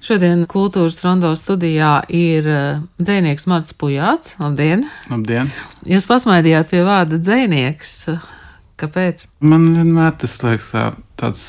[0.00, 4.32] Šodien kultūras rondo studijā ir eh, dzēnieks Marts Pujāts.
[4.40, 4.86] Labdien!
[5.10, 5.50] Labdien!
[5.84, 7.98] Jūs pasmaidījāt pie vārda dzēnieks.
[8.80, 9.26] Kāpēc?
[9.44, 10.84] Man vienmēr tas liekas tā,
[11.20, 11.42] tāds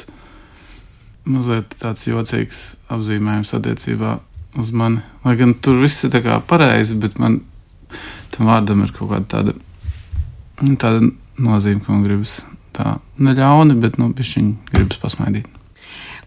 [1.24, 2.60] mazliet tāds jocīgs
[2.92, 4.18] apzīmējums attiecībā
[4.60, 5.00] uz mani.
[5.24, 7.40] Lai gan tur viss ir tā kā pareizi, bet man
[8.36, 9.56] tam vārdam ir kaut kāda tāda,
[10.60, 11.08] nu, tāda
[11.40, 12.42] nozīme, ka man gribas
[12.76, 15.61] tā neļauni, bet nu, pišķiņi gribas pasmaidīt.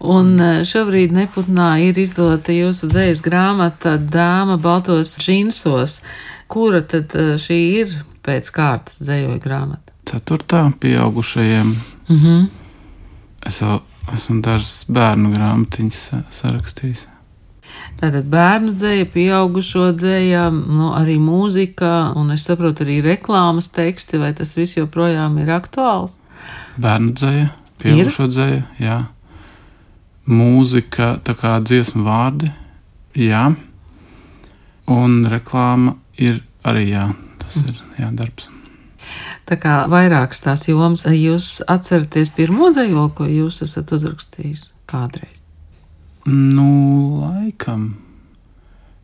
[0.04, 6.02] Un e, šobrīd neputnā ir izdota jūsu dzējas grāmata Dāma baltos džinsos.
[6.50, 9.94] Kura tad e, šī ir pēc kārtas dzējoja grāmata?
[10.04, 11.72] Ceturtā pieaugušajiem.
[12.08, 12.44] Mm -hmm.
[13.46, 13.80] Es jau
[14.12, 17.06] esmu dažas bērnu grāmatiņas sarakstījis.
[18.00, 24.34] Tātad bērnu dzēja, pieaugušo dzēja, nu, arī mūzika, un es saprotu arī reklāmas teksti, vai
[24.34, 26.18] tas viss joprojām ir aktuāls?
[26.76, 27.48] Bērnu dzēja,
[27.78, 29.04] pieaugušo dzēja, jā
[30.30, 32.50] mūzika, tā kā dziesmu vārdi,
[33.18, 33.46] jā,
[34.90, 37.08] un reklāma ir arī jā,
[37.42, 38.50] tas ir jā, darbs.
[39.44, 45.34] Tā kā vairākas tās jomas, jūs atceraties pirmo dzējo, ko jūs esat uzrakstījis kādreiz?
[46.24, 47.90] Nu, laikam.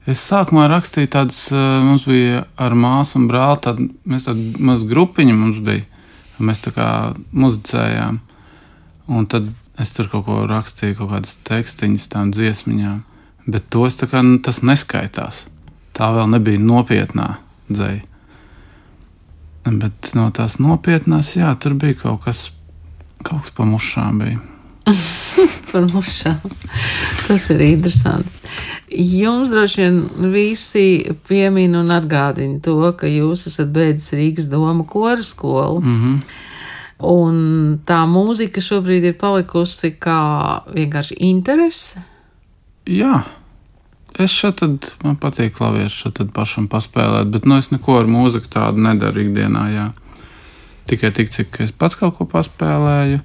[0.09, 5.37] Es sākumā rakstīju tādas, mums bija ar māsu un brāli, tad mēs tādu mazu grupiņu
[5.37, 5.85] mums bija.
[6.41, 6.87] Mēs tā kā
[7.37, 8.17] muzicējām.
[9.13, 9.51] Un tad
[9.81, 13.01] Es tur kaut ko rakstīju, kaut kādas tekstiņas, tām dziesmiņām,
[13.49, 15.47] bet tos kā tas neskaitās.
[15.97, 17.29] Tā vēl nebija nopietnā
[17.71, 18.05] dzēja.
[19.65, 22.51] Bet no tās nopietnās, jā, tur bija kaut kas,
[23.23, 24.21] kaut kas pa mušām.
[25.73, 26.53] par mušām.
[27.27, 28.31] Tas ir interesanti.
[28.91, 29.99] Jums droši vien
[30.33, 30.87] visi
[31.29, 35.81] piemin un atgādina to, ka jūs esat beidzis Rīgas doma koru skolu.
[35.81, 36.23] Mm -hmm.
[37.07, 37.37] Un
[37.89, 40.21] tā mūzika šobrīd ir palikusi kā
[40.69, 42.03] vienkārši interese.
[42.91, 43.23] Jā,
[44.21, 48.11] es šeit tad, man patīk klavieres, šeit tad pašam paspēlēt, bet nu es neko ar
[48.11, 49.65] mūziku tādu nedaru ikdienā.
[49.73, 49.87] Jā.
[50.91, 53.23] Tikai tik, cik es pats kaut ko paspēlēju,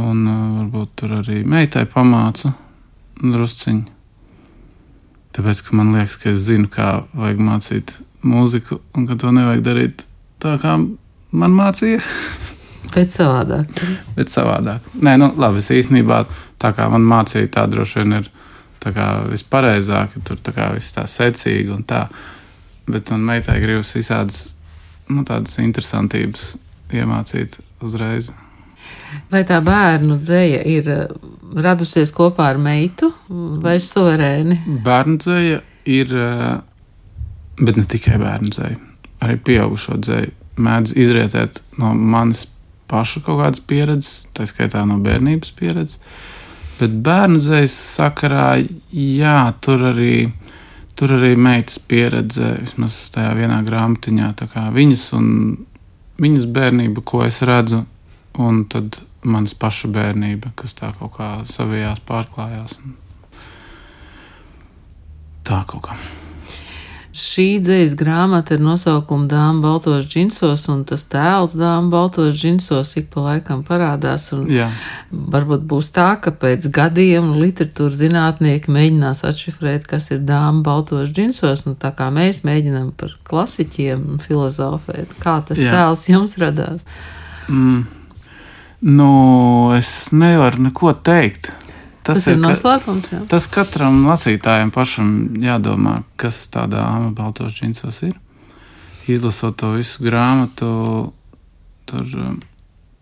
[0.00, 2.52] un uh, varbūt tur arī meitai pamācu
[3.20, 3.96] drusciņu.
[5.36, 7.94] Tāpēc, ka man liekas, ka es zinu, kā vajag mācīt
[8.26, 10.02] mūziku, un ka to nevajag darīt
[10.42, 10.74] tā, kā
[11.30, 12.02] man mācīja.
[12.88, 13.82] Bet savādāk.
[14.16, 14.86] Bet savādāk.
[15.04, 16.24] Nē, nu, labi, es īstenībā
[16.60, 18.30] tā kā man mācīja, tā droši vien ir
[19.30, 22.06] vispareizāk, tur tā kā viss tā secīgi un tā.
[22.90, 24.54] Bet man meitai gribas visādas,
[25.12, 26.54] nu, tādas interesantības
[26.90, 28.32] iemācīt uzreiz.
[29.30, 31.14] Vai tā bērnu dzēja ir eh,
[31.62, 33.12] radusies kopā ar meitu
[33.62, 34.58] vai suverēni?
[34.84, 36.58] Bērnu dzēja ir, eh,
[37.60, 38.78] bet ne tikai bērnu dzēja,
[39.26, 42.46] arī pieaugušo dzēju mēdz izrietēt no manas
[42.90, 46.00] paša kaut kādas pieredzes, tā skaitā no bērnības pieredzes.
[46.80, 48.46] Bet bērnu dzīslas sakarā,
[48.96, 50.30] jā, tur arī,
[50.96, 54.32] tur arī meitas pieredze, vismaz tajā vienā grāmatiņā,
[54.76, 55.28] viņas un
[56.20, 57.84] viņas bērnība, ko es redzu,
[58.40, 62.78] un tad manas paša bērnība, kas tā kaut kā savijās pārklājās.
[65.44, 66.00] Tā kaut kā.
[67.10, 73.08] Šī dzīslas grāmata ir nosaukuma Dāmas baltos džinsos, un tas tēls Dāmas baltos džinsos ik
[73.10, 74.28] pa laikam parādās.
[75.10, 81.64] Varbūt būs tā, ka pēc gadiem literatūras zinātnieki mēģinās atšifrēt, kas ir Dāmas baltos džinsos,
[81.66, 85.16] nu tā kā mēs mēģinām par klasiķiem filozofēt.
[85.18, 85.74] Kā tas Jā.
[85.74, 86.86] tēls jums radās?
[87.50, 87.88] Mm.
[88.80, 89.10] Nu,
[89.74, 91.50] es nevaru neko teikt.
[92.02, 93.10] Tas, tas ir, ir noslēpums.
[93.12, 93.20] Jā.
[93.28, 95.10] Tas katram lasītājam pašam
[95.42, 96.84] jādomā, kas tādā
[97.16, 98.16] baltos džinsos ir.
[99.10, 100.70] Izlasot to visu grāmatu,
[101.90, 102.40] tur um,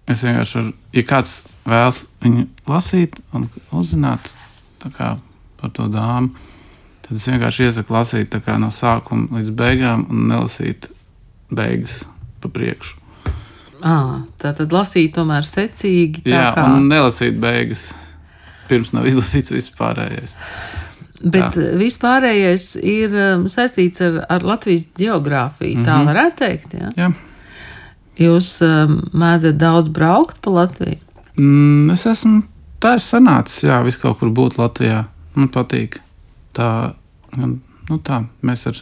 [0.08, 1.34] es vienkārši varu, ja kāds
[1.68, 4.32] vēlas viņu lasīt un uzzināt
[4.96, 5.14] kā,
[5.60, 6.32] par to dāmu,
[7.04, 10.90] tad es vienkārši iesaku lasīt no sākuma līdz beigām un nelasīt
[11.50, 12.02] beigas
[12.40, 12.96] pa priekšu.
[13.78, 16.24] À, tā tad lasīt tomēr secīgi.
[16.26, 16.66] Jā, kā...
[16.66, 17.92] un nelasīt beigas
[18.68, 20.36] pirms nav izlasīts vispārējais.
[21.18, 21.70] Bet tā.
[21.80, 25.74] vispārējais ir um, saistīts ar, ar Latvijas geogrāfiju.
[25.74, 25.88] Mm -hmm.
[25.88, 26.06] Tā mhm.
[26.06, 26.74] varētu teikt.
[26.74, 26.92] Jā.
[26.96, 27.12] jā.
[28.18, 30.98] Jūs um, mēdzat daudz braukt pa Latviju?
[31.38, 32.42] Mm, es esmu
[32.82, 35.04] tā ir sanācis, jā, vis kaut kur būt Latvijā.
[35.34, 36.00] Man patīk.
[36.56, 36.94] Tā,
[37.36, 38.80] nu tā, mēs ar,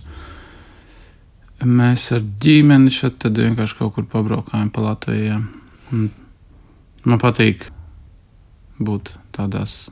[1.64, 5.40] mēs ar ģimeni šeit tad vienkārši kaut kur pabraukājam pa Latviju.
[5.90, 7.68] Man patīk
[8.78, 9.90] būt tādās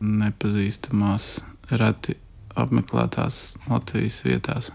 [0.00, 1.30] nepazīstamās,
[1.74, 2.16] reti
[2.58, 4.70] apmeklētās Latvijas vietās.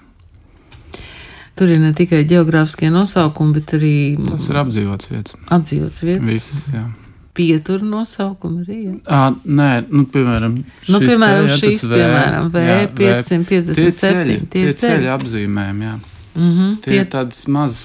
[1.54, 3.96] Tur ir ne tikai geogrāfiskie nosaukumi, bet arī.
[4.26, 5.36] Tas ir apdzīvots vietas.
[5.54, 6.30] Apdzīvots vietas.
[6.30, 6.88] Visas, jā.
[7.38, 8.80] pieturu nosaukumu arī?
[8.88, 8.96] Ja?
[9.06, 13.78] À, nē, nu, piemēram, nu, piemēram te, ja, šīs, v, piemēram, V557.
[13.78, 16.00] Tie ceļi, tie ceļi, ceļi apzīmējumi, jā.
[16.34, 17.84] Mm -hmm, tie ir tādas mazas,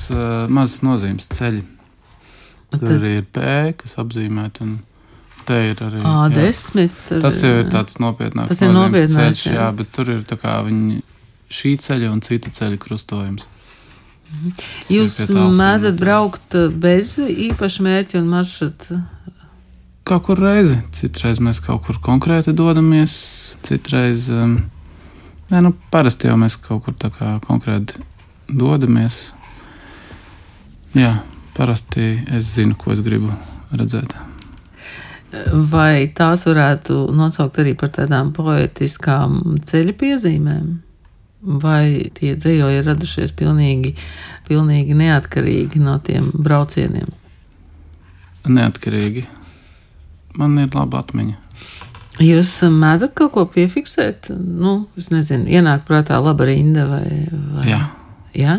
[0.49, 1.61] mazas nozīmes ceļi.
[2.73, 2.95] Tur tad...
[2.99, 3.43] arī ir P,
[3.81, 4.67] kas apzīmēta.
[4.67, 4.79] Un
[5.49, 6.97] te ir arī A10.
[7.09, 9.61] Tur, tas jau ir tāds nopietnāks tas ir nopietnāks, ceļš, jā.
[9.61, 10.99] jā, bet tur ir tā kā viņi
[11.59, 13.49] šī ceļa un cita ceļa krustojums.
[14.29, 15.15] Tas Jūs
[15.57, 18.99] mēdzat braukt bez īpaša mērķa un maršruta?
[20.09, 20.77] Kaut kur reizi.
[20.97, 23.15] Citreiz mēs kaut kur konkrēti dodamies,
[23.65, 24.29] citreiz.
[24.33, 24.59] Um,
[25.49, 28.01] nē, nu, parasti jau mēs kaut kur tā kā konkrēti
[28.49, 29.19] dodamies.
[30.97, 31.19] Jā,
[31.59, 33.33] parasti es zinu, ko es gribu
[33.75, 34.15] redzēt.
[35.73, 40.69] Vai tās varētu nosaukt arī par tādām poetiskām ceļa piezīmēm?
[41.63, 43.93] Vai tie dzējoļi ir radušies pilnīgi,
[44.49, 47.13] pilnīgi neatkarīgi no tiem braucieniem?
[48.49, 49.27] Neatkarīgi.
[50.39, 51.37] Man ir laba atmiņa.
[52.23, 54.33] Jūs mēdzat kaut ko piefiksēt?
[54.35, 57.07] Nu, es nezinu, ienāk prātā laba rinda vai.
[57.55, 57.69] vai...
[57.69, 57.83] Jā?
[58.35, 58.57] Jā.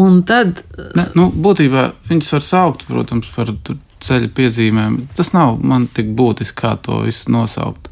[0.00, 0.62] Un tad.
[0.96, 3.52] Ne, nu, būtībā viņus var saukt, protams, par
[4.00, 4.96] ceļa piezīmēm.
[5.16, 7.90] Tas nav man tik būtiski, kā to visu nosaukt.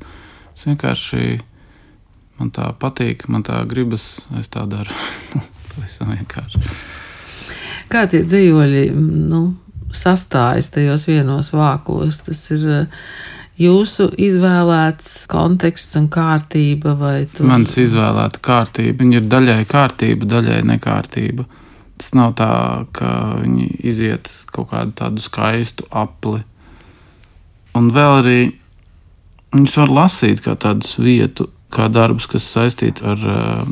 [0.56, 1.38] Es vienkārši
[2.38, 4.94] man tā patīk, man tā gribas, es tā daru.
[5.75, 6.62] Pavisam vienkārši.
[7.88, 9.43] Kā tie dzīvoļi nu,
[9.94, 12.20] sastājas tajos vienos vākos?
[12.26, 13.04] Tas ir eh,
[13.62, 16.96] jūsu izvēlēts konteksts un kārtība,
[17.34, 17.46] tu?
[17.49, 19.00] Mans izvēlēta kārtība.
[19.02, 21.49] Viņa ir daļai kārtība, daļai nekārtība.
[21.99, 22.53] Tas nav tā,
[22.95, 23.11] ka
[23.43, 26.45] viņi iziet kaut kādu tādu skaistu apli.
[27.79, 28.41] Un vēl arī
[29.55, 33.67] viņus var lasīt kā tādus vietu kā darbus, kas saistīti ar, eh,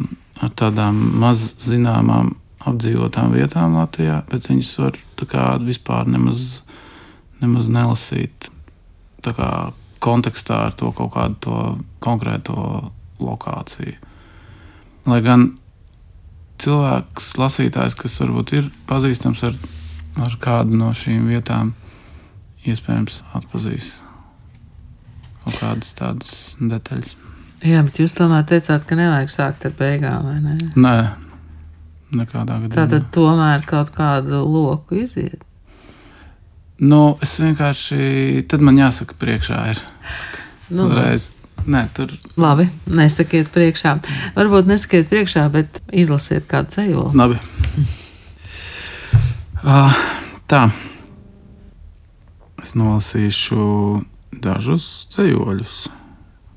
[0.45, 2.35] ar tādām maz zināmām
[2.67, 6.63] apdzīvotām vietām Latvijā, bet viņas var kā, vispār nemaz,
[7.41, 8.51] nemaz nelasīt
[9.23, 13.97] kā, kontekstā ar to kaut kādu to konkrēto lokāciju.
[15.07, 15.59] Lai gan
[16.63, 19.57] cilvēks, lasītājs, kas varbūt ir pazīstams ar,
[20.25, 21.75] ar kādu no šīm vietām,
[22.67, 23.97] iespējams atpazīs
[25.47, 27.15] kaut kādas tādas detaļas.
[27.67, 30.57] Jā, bet jūs tomēr teicāt, ka nevajag sākt ar beigām, vai ne?
[30.75, 30.97] Nē,
[32.19, 32.75] nekādā gadījumā.
[32.77, 35.41] Tātad tomēr kaut kādu loku iziet.
[36.83, 39.81] Nu, es vienkārši, tad man jāsaka, priekšā ir.
[40.69, 41.31] Nu, Uzreiz.
[41.67, 42.13] Nē, tur.
[42.39, 43.97] Labi, nesakiet priekšā.
[44.37, 47.07] Varbūt nesakiet priekšā, bet izlasiet kādu ceļu.
[47.19, 47.41] Labi.
[49.67, 49.99] Uh,
[50.47, 50.69] tā.
[52.63, 53.67] Es nolasīšu
[54.43, 55.77] dažus ceļoļus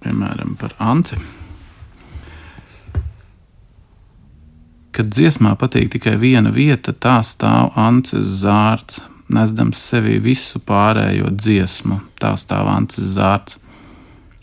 [0.03, 1.19] piemēram, par Anci.
[4.95, 12.01] Kad dziesmā patīk tikai viena vieta, tā stāv Ancis zārts, nesdams sevī visu pārējo dziesmu,
[12.19, 13.59] tā stāv Ancis zārts.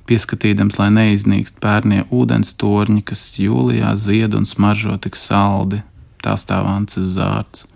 [0.07, 5.83] Pieskatīdams, lai neiznīkst pērnie ūdens torņi, kas jūlijā zied un smaržo tik saldi,
[6.23, 7.67] tā stāv Ancis zārts,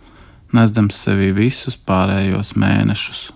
[0.54, 3.28] nesdams sevī visus pārējos mēnešus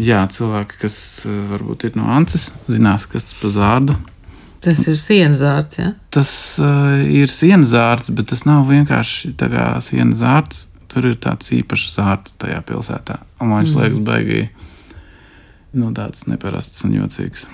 [0.00, 0.96] jā, cilvēki, kas
[1.28, 3.96] eh, varbūt ir no Ances, zinās, kas tas par zārdu.
[4.64, 5.80] Tas ir sienas zārds.
[5.80, 5.92] Ja?
[6.12, 6.30] Tas
[6.60, 10.66] uh, ir sienas zārds, bet tas nav vienkārši tā kā sienas zārds.
[10.90, 13.20] Tur ir tāds īpašs zārds tajā pilsētā.
[13.40, 13.80] Un man viņš mm.
[13.80, 14.42] liekas, baigi
[15.76, 17.46] nu, tāds neparasts un jocīgs.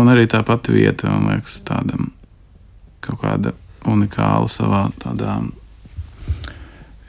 [0.00, 1.98] Un arī tā pati vieta, man liekas, tāda
[3.04, 3.52] kaut kāda
[3.88, 5.40] unikāla savā tādā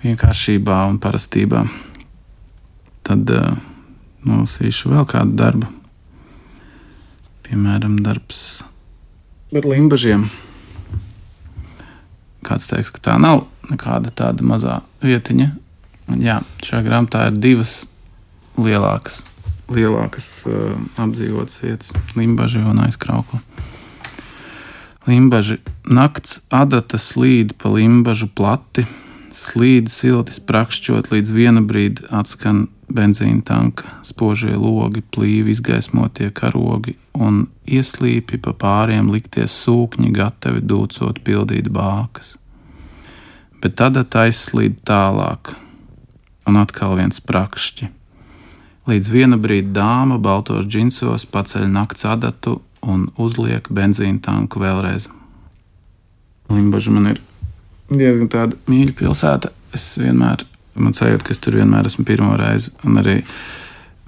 [0.03, 1.63] vienkāršībā un parastībā.
[3.07, 3.55] Tad uh,
[4.27, 5.71] nolasīšu vēl kādu darbu.
[7.47, 8.63] Piemēram, darbs
[9.53, 10.27] ar limbažiem.
[12.43, 15.49] Kāds teiks, ka tā nav nekāda tāda mazā vietiņa.
[16.19, 17.83] Jā, šajā grāmatā ir divas
[18.59, 19.21] lielākas,
[19.75, 23.41] lielākas uh, apdzīvotas vietas- Limbaģa un aizkraukla.
[25.07, 25.57] Limbaģa
[25.91, 28.85] nakts adata slīd pa limbažu plati,
[29.35, 37.47] slīd silti sprakšķot, līdz viena brīdi atskan benzīna tanka, spožie logi, plīvi izgaismotie karogi un
[37.65, 42.35] ieslīpi pa pāriem likties sūkņi, gatavi dūcot pildīt bākas.
[43.63, 45.53] Bet tad aizslīd tālāk,
[46.47, 47.89] un atkal viens prakšķi.
[48.89, 55.07] Līdz viena brīdi dāma baltos džinsos paceļ nakts adatu un uzliek benzīna tanku vēlreiz.
[56.51, 57.21] Limbaģa man ir
[57.87, 59.53] diezgan tāda mīļa pilsēta.
[59.73, 62.71] Es vienmēr Man sajūta, ka es tur vienmēr esmu pirmo reizi.
[62.87, 63.19] Un arī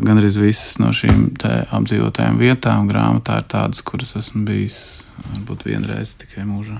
[0.01, 4.79] gandrīz visas no šīm apdzīvotajām vietām grāmatā ir tādas, kuras esmu bijis
[5.27, 6.79] varbūt vienreiz tikai mūžā.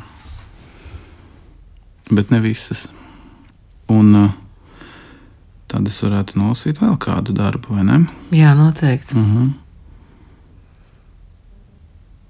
[2.10, 2.88] Bet ne visas.
[3.94, 4.10] Un
[5.76, 7.98] tad es varētu nolasīt vēl kādu darbu, vai ne?
[8.32, 9.18] Jā, noteikti.
[9.20, 9.50] Uh -huh.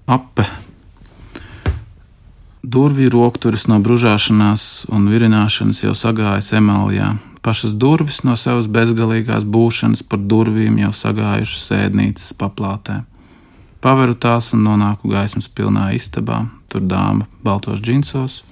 [0.05, 0.45] Ape.
[2.63, 7.15] Durvju rokturis no bružāšanās un virināšanas jau sagājas emaljā.
[7.41, 13.03] Pašas durvis no savas bezgalīgās būšanas par durvīm jau sagājušas sēdnīcas paplātē.
[13.81, 16.45] Paveru tās un nonāku gaismas pilnā istabā.
[16.69, 18.43] Tur dāma baltos džinsos,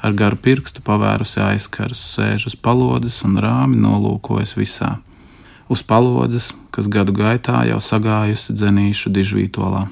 [0.00, 4.96] ar garu pirkstu pavērusi aizkarus, sēž uz palodzes un rāmi nolūkojas visā.
[5.70, 9.86] Uz palodzes, kas gadu gaitā jau sagājusi dzenīšu dižvītolā.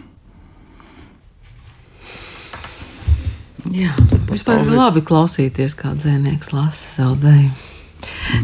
[3.74, 3.92] Jā,
[4.30, 7.50] vispār ir labi klausīties, kā dzēnieks lasa savu dzēju.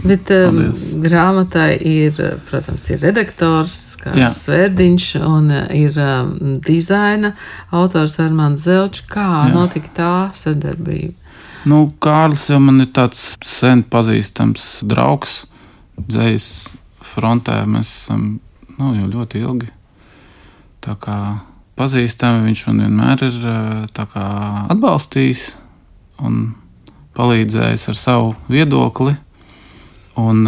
[0.04, 0.61] Bet um,
[1.00, 2.18] grāmatai ir,
[2.49, 7.33] protams, ir redaktors, kā Svērdiņš, un ir um, dizaina
[7.73, 9.04] autors Armāns Zelčs.
[9.09, 9.52] Kā Jā.
[9.54, 11.24] notika tā sadarbība?
[11.64, 15.44] Nu, Kārlis jau man ir tāds sen pazīstams draugs.
[15.97, 16.49] Dzējas
[17.04, 18.25] frontē mēs esam
[18.76, 19.71] nu, jau ļoti ilgi.
[20.85, 21.16] Tā kā
[21.78, 23.38] pazīstami viņš man vienmēr ir
[23.97, 24.26] kā,
[24.75, 25.44] atbalstījis
[26.26, 26.42] un
[27.16, 29.14] palīdzējis ar savu viedokli.
[30.21, 30.44] Un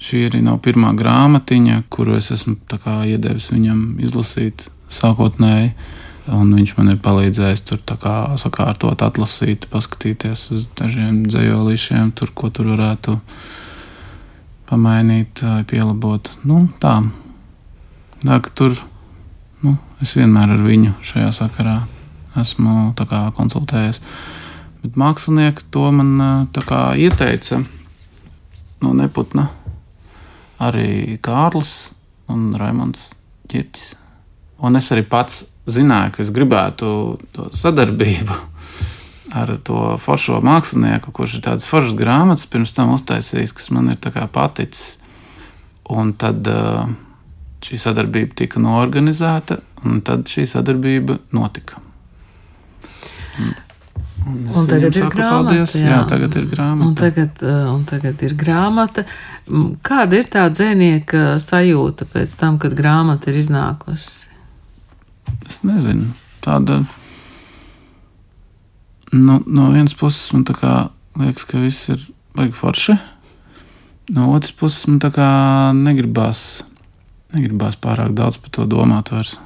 [0.00, 5.72] šī arī nav pirmā grāmatiņa, kuru es esmu kā, iedevis viņam izlasīt sākotnēji.
[6.30, 12.52] Un viņš man ir palīdzējis tur kā, sakārtot, atlasīt, paskatīties uz dažiem dzējolīšiem, tur, ko
[12.54, 13.16] tur varētu
[14.70, 16.30] pamainīt, pielabot.
[16.46, 17.00] Nu, tā.
[18.22, 18.76] tā tur
[19.64, 21.80] nu, es vienmēr ar viņu šajā sakarā
[22.38, 24.02] esmu kā, konsultējies.
[24.84, 27.64] Bet mākslinieki to man kā, ieteica
[28.80, 29.50] no Neputna.
[30.60, 31.90] Arī Kārlis
[32.30, 33.10] un Raimons
[33.50, 33.99] Čirķis.
[34.60, 36.92] Un es arī pats zināju, ka es gribētu
[37.34, 38.36] to sadarbību
[39.30, 44.26] ar to foršo mākslinieku, kurš ir tādas foršas grāmatas pirms tam uztaisījis, kas man ir
[44.32, 44.98] paticis.
[45.90, 46.84] Un tad uh,
[47.66, 51.80] šī sadarbība tika norganizēta, un tad šī sadarbība notika.
[53.40, 53.52] Un,
[54.26, 55.50] un, un tagad ir grāmata.
[55.50, 55.90] Paldies, jā.
[55.90, 56.88] jā, tagad ir grāmata.
[56.88, 59.06] Un tagad, un tagad ir grāmata.
[59.86, 64.29] Kāda ir tā dzēnieka sajūta pēc tam, kad grāmata ir iznākusi?
[65.48, 66.10] Es nezinu,
[66.44, 66.80] tāda.
[69.10, 70.46] No, no vienas puses man
[71.18, 72.02] liekas, ka viss ir
[72.36, 72.96] baigi forši.
[74.14, 75.28] No otras puses man tā kā
[75.76, 76.64] negribās,
[77.34, 79.38] negribās pārāk daudz par to domāt vairs.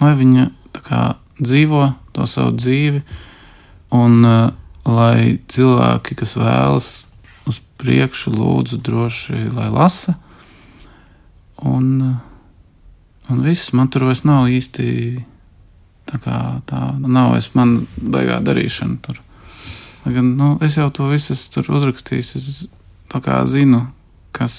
[0.00, 0.50] Lai viņa
[0.84, 1.02] kā,
[1.40, 1.82] dzīvo
[2.16, 3.02] to savu dzīvi,
[3.96, 4.50] un uh,
[4.88, 6.90] lai cilvēki, kas vēlas
[7.48, 10.16] uz priekšu, lūdzu, droši lai lasa.
[11.66, 12.16] Un, uh,
[13.28, 14.88] Un viss man tur vairs nav īsti
[16.08, 16.36] tā kā
[16.68, 19.20] tā, nav vairs man baigā darīšana tur.
[20.08, 22.30] Gan, nu, es jau to visu esmu uzrakstījis.
[22.38, 22.48] Es
[23.52, 23.82] zinu,
[24.32, 24.54] kas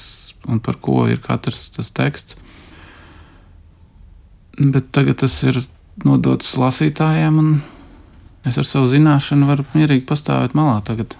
[0.48, 2.38] un par ko ir katrs tas teksts.
[4.60, 5.62] Bet tagad tas ir
[6.06, 7.62] nodots lasītājiem, un
[8.48, 11.16] es ar savu zināšanu varu mierīgi pastāvēt malā tagad.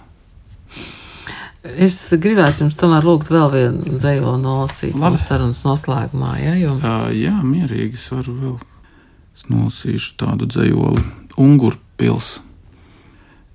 [1.60, 6.36] Es gribētu jums tomēr lūgt vēl vienu dzīvo nolasīt mūsu sarunas noslēgumā.
[6.40, 6.76] Ja, jo...
[6.80, 8.54] jā, jā, mierīgi es varu vēl.
[9.36, 11.04] Es nolasīšu tādu dzējoli.
[11.40, 12.38] Ungurpils.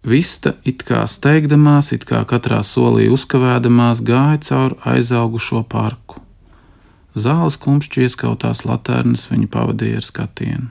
[0.05, 6.21] Vista it kā steigdamās, it kā katrā solī uzkavēdamās, gāja cauri aizaugušo parku.
[7.17, 10.69] Zāles kumšķi ieskautās latērnas viņu pavadīja ar skatienu.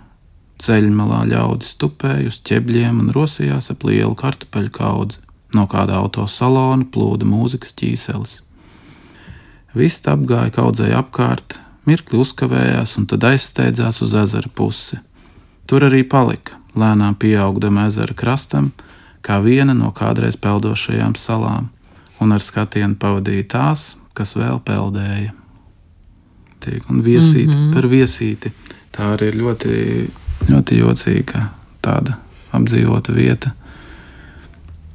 [0.62, 5.23] Ceļmalā ļaudis tupēja uz ķebļiem un rosījās ap lielu kartupeļu kaudzi.
[5.54, 8.40] No kāda autosalona plūda mūzikas ķīselis.
[9.74, 11.56] Viss apgāja kaudzēji apkārt,
[11.88, 15.00] mirkli uzkavējās un tad aizsteidzās uz ezera pusi.
[15.66, 18.70] Tur arī palika, lēnām pieaugdam ezera krastam,
[19.24, 21.70] kā viena no kādreiz peldošajām salām,
[22.20, 25.32] un ar skatienu pavadīja tās, kas vēl peldēja.
[26.64, 27.72] Tiek un viesīti mm -hmm.
[27.74, 28.52] par viesīti.
[28.94, 29.74] Tā arī ir ļoti,
[30.48, 31.48] ļoti jocīga
[31.82, 32.14] tāda
[32.52, 33.50] apdzīvota vieta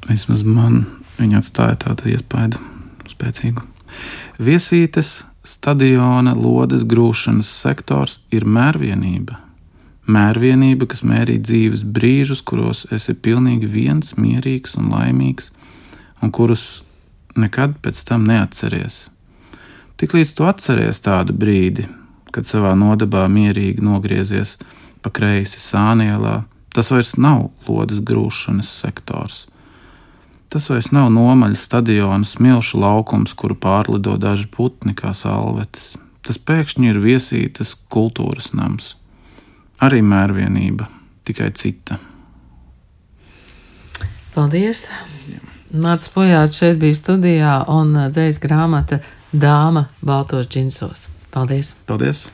[0.08, 0.84] Vismaz man
[1.18, 2.60] viņa atstāja tādu iespaidu
[3.10, 3.66] spēcīgu.
[4.40, 9.38] Viesītes, stadiona, lodes grūšanas sektors ir mērvienība.
[10.10, 15.50] Mērvienība, kas mērī dzīves brīžus, kuros esi pilnīgi viens, mierīgs un laimīgs,
[16.24, 16.82] un kurus
[17.36, 19.08] nekad pēc tam neatceries.
[20.00, 21.84] Tiklīdz tu atceries tādu brīdi,
[22.32, 24.56] kad savā nodabā mierīgi nogriezies
[25.04, 26.40] pa kreisi sānielā,
[26.74, 29.44] tas vairs nav lodes grūšanas sektors.
[30.50, 35.92] Tas vairs nav nomaļs stadiona smilšu laukums, kuru pārlido daži putni kā salvetes.
[36.26, 38.96] Tas pēkšņi ir viesītas kultūras nams.
[39.80, 40.88] Arī mērvienība,
[41.24, 42.00] tikai cita.
[44.34, 44.88] Paldies!
[45.70, 48.98] Mārcis Pojāts šeit bija studijā un uh, dzējas grāmata
[49.30, 51.06] dāma baltos džinsos.
[51.30, 51.76] Paldies!
[51.86, 52.26] Paldies!